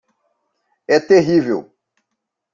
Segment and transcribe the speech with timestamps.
[0.87, 1.71] É terrível